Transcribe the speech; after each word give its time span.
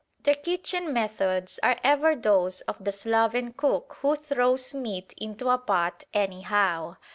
Their 0.23 0.33
kitchen 0.33 0.91
methods 0.93 1.59
are 1.61 1.77
ever 1.83 2.15
those 2.15 2.61
of 2.61 2.83
the 2.83 2.91
sloven 2.91 3.51
cook 3.51 3.97
who 4.01 4.15
throws 4.15 4.73
meat 4.73 5.13
into 5.15 5.47
a 5.49 5.59
pot 5.59 6.05
anyhow. 6.11 6.97